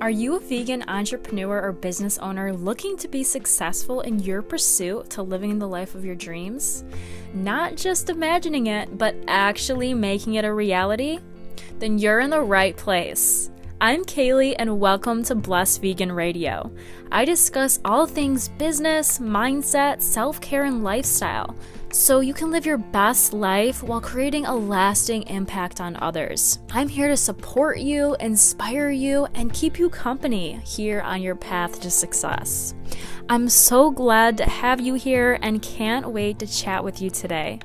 [0.00, 5.10] Are you a vegan entrepreneur or business owner looking to be successful in your pursuit
[5.10, 6.84] to living the life of your dreams?
[7.34, 11.18] Not just imagining it, but actually making it a reality?
[11.80, 13.49] Then you're in the right place.
[13.82, 16.70] I'm Kaylee, and welcome to Blessed Vegan Radio.
[17.10, 21.56] I discuss all things business, mindset, self care, and lifestyle
[21.90, 26.58] so you can live your best life while creating a lasting impact on others.
[26.72, 31.80] I'm here to support you, inspire you, and keep you company here on your path
[31.80, 32.74] to success.
[33.30, 37.60] I'm so glad to have you here and can't wait to chat with you today.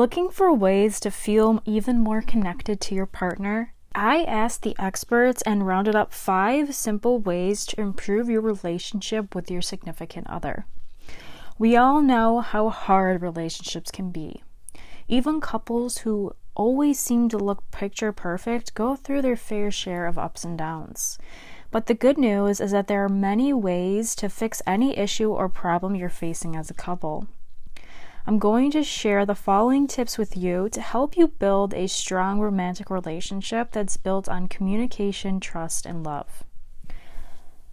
[0.00, 3.74] Looking for ways to feel even more connected to your partner?
[3.94, 9.50] I asked the experts and rounded up five simple ways to improve your relationship with
[9.50, 10.64] your significant other.
[11.58, 14.42] We all know how hard relationships can be.
[15.06, 20.16] Even couples who always seem to look picture perfect go through their fair share of
[20.16, 21.18] ups and downs.
[21.70, 25.50] But the good news is that there are many ways to fix any issue or
[25.50, 27.28] problem you're facing as a couple.
[28.26, 32.38] I'm going to share the following tips with you to help you build a strong
[32.38, 36.44] romantic relationship that's built on communication, trust, and love.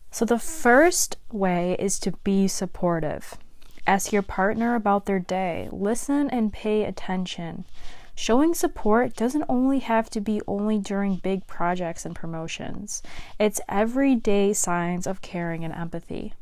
[0.09, 3.37] So, the first way is to be supportive.
[3.85, 7.65] Ask your partner about their day, listen and pay attention.
[8.15, 13.03] Showing support doesn't only have to be only during big projects and promotions,
[13.37, 16.33] it's everyday signs of caring and empathy.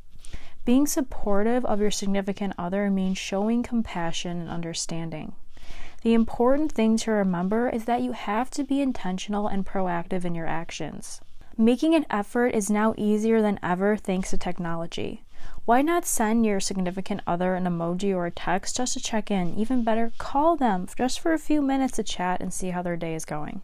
[0.66, 5.36] Being supportive of your significant other means showing compassion and understanding.
[6.02, 10.34] The important thing to remember is that you have to be intentional and proactive in
[10.34, 11.22] your actions.
[11.56, 15.24] Making an effort is now easier than ever thanks to technology.
[15.66, 19.56] Why not send your significant other an emoji or a text just to check in?
[19.56, 22.98] Even better, call them just for a few minutes to chat and see how their
[22.98, 23.62] day is going.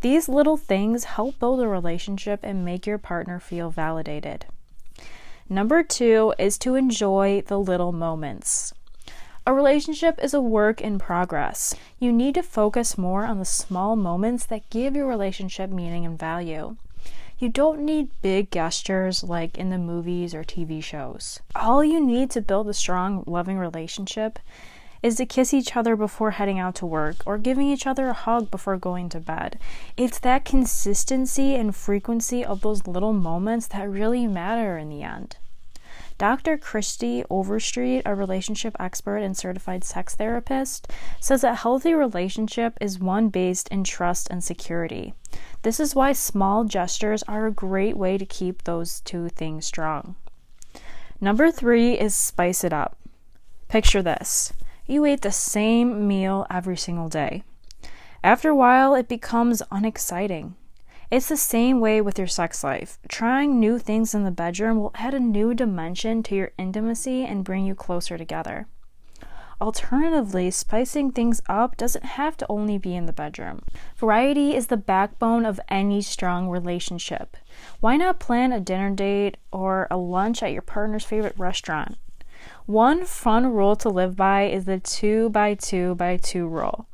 [0.00, 4.46] These little things help build a relationship and make your partner feel validated.
[5.48, 8.72] Number two is to enjoy the little moments.
[9.46, 11.74] A relationship is a work in progress.
[11.98, 16.18] You need to focus more on the small moments that give your relationship meaning and
[16.18, 16.76] value.
[17.38, 21.40] You don't need big gestures like in the movies or TV shows.
[21.54, 24.38] All you need to build a strong, loving relationship
[25.04, 28.14] is to kiss each other before heading out to work or giving each other a
[28.14, 29.58] hug before going to bed.
[29.98, 35.36] It's that consistency and frequency of those little moments that really matter in the end.
[36.16, 36.56] Dr.
[36.56, 40.90] Christy Overstreet, a relationship expert and certified sex therapist,
[41.20, 45.12] says a healthy relationship is one based in trust and security.
[45.60, 50.16] This is why small gestures are a great way to keep those two things strong.
[51.20, 52.96] Number three is spice it up.
[53.68, 54.54] Picture this
[54.86, 57.42] you ate the same meal every single day.
[58.22, 60.56] After a while, it becomes unexciting.
[61.10, 62.98] It's the same way with your sex life.
[63.08, 67.44] Trying new things in the bedroom will add a new dimension to your intimacy and
[67.44, 68.66] bring you closer together.
[69.60, 73.62] Alternatively, spicing things up doesn't have to only be in the bedroom.
[73.96, 77.36] Variety is the backbone of any strong relationship.
[77.80, 81.96] Why not plan a dinner date or a lunch at your partner's favorite restaurant?
[82.66, 86.86] One fun rule to live by is the 2 by 2 by 2 rule.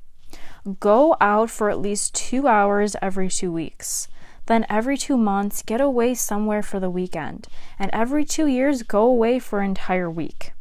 [0.79, 4.09] Go out for at least two hours every two weeks.
[4.47, 7.49] Then every two months, get away somewhere for the weekend.
[7.79, 10.53] And every two years, go away for an entire week.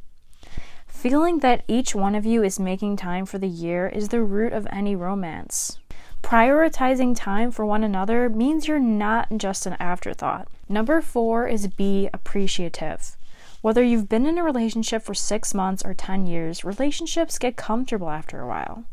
[0.88, 4.54] Feeling that each one of you is making time for the year is the root
[4.54, 5.80] of any romance.
[6.22, 10.48] Prioritizing time for one another means you're not just an afterthought.
[10.68, 13.18] Number four is be appreciative.
[13.62, 18.10] Whether you've been in a relationship for six months or 10 years, relationships get comfortable
[18.10, 18.86] after a while.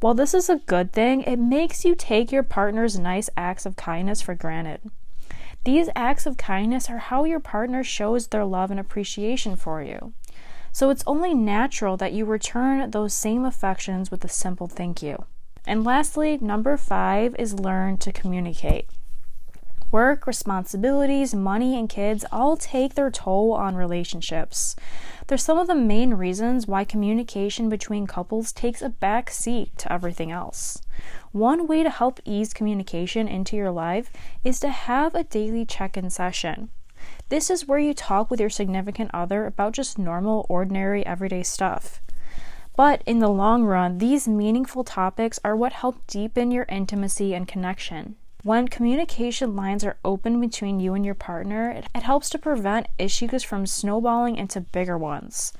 [0.00, 3.74] While this is a good thing, it makes you take your partner's nice acts of
[3.74, 4.80] kindness for granted.
[5.64, 10.12] These acts of kindness are how your partner shows their love and appreciation for you.
[10.70, 15.24] So it's only natural that you return those same affections with a simple thank you.
[15.66, 18.88] And lastly, number five is learn to communicate.
[19.92, 24.74] Work, responsibilities, money, and kids all take their toll on relationships.
[25.26, 29.92] They're some of the main reasons why communication between couples takes a back seat to
[29.92, 30.80] everything else.
[31.32, 34.10] One way to help ease communication into your life
[34.42, 36.70] is to have a daily check in session.
[37.28, 42.00] This is where you talk with your significant other about just normal, ordinary, everyday stuff.
[42.76, 47.46] But in the long run, these meaningful topics are what help deepen your intimacy and
[47.46, 48.16] connection.
[48.44, 53.44] When communication lines are open between you and your partner, it, helps to prevent issues
[53.44, 55.52] from snowballing into bigger ones.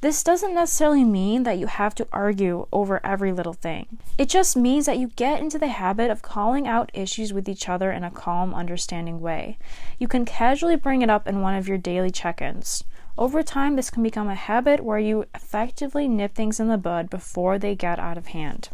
[0.00, 3.98] This doesn't necessarily mean that you have to argue over every little thing.
[4.16, 7.68] It just means that you get into the habit of calling out issues with each
[7.68, 9.58] other in a calm, understanding way.
[9.98, 12.84] You can casually bring it up in one of your daily check ins.
[13.18, 17.10] Over time, this can become a habit where you effectively nip things in the bud
[17.10, 18.70] before they get out of hand.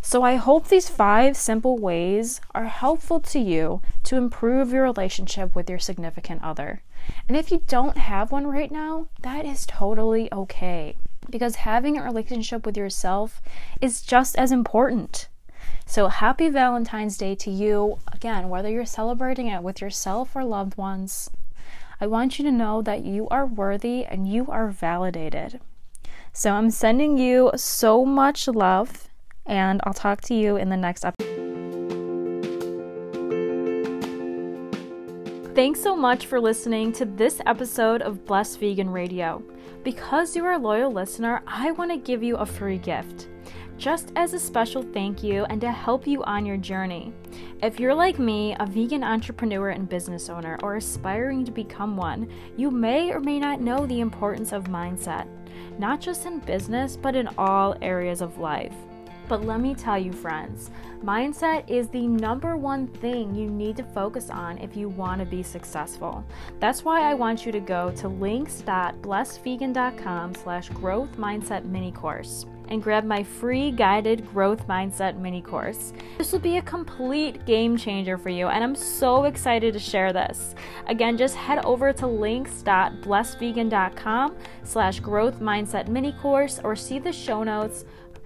[0.00, 5.54] So, I hope these five simple ways are helpful to you to improve your relationship
[5.54, 6.82] with your significant other.
[7.28, 10.96] And if you don't have one right now, that is totally okay
[11.30, 13.40] because having a relationship with yourself
[13.80, 15.28] is just as important.
[15.86, 17.98] So, happy Valentine's Day to you.
[18.12, 21.30] Again, whether you're celebrating it with yourself or loved ones,
[22.00, 25.60] I want you to know that you are worthy and you are validated.
[26.32, 29.07] So, I'm sending you so much love,
[29.48, 31.38] and I'll talk to you in the next episode.
[35.54, 39.42] Thanks so much for listening to this episode of Blessed Vegan Radio.
[39.82, 43.28] Because you are a loyal listener, I want to give you a free gift.
[43.76, 47.12] Just as a special thank you and to help you on your journey.
[47.62, 52.28] If you're like me, a vegan entrepreneur and business owner, or aspiring to become one,
[52.56, 55.26] you may or may not know the importance of mindset,
[55.78, 58.74] not just in business, but in all areas of life.
[59.28, 60.70] But let me tell you, friends,
[61.04, 65.26] mindset is the number one thing you need to focus on if you want to
[65.26, 66.24] be successful.
[66.60, 72.82] That's why I want you to go to links.blessedvegan.com slash growth mindset mini course and
[72.82, 75.92] grab my free guided growth mindset mini course.
[76.18, 80.12] This will be a complete game changer for you, and I'm so excited to share
[80.12, 80.54] this.
[80.86, 87.42] Again, just head over to links.blessedvegan.com slash growth mindset mini course or see the show
[87.42, 87.86] notes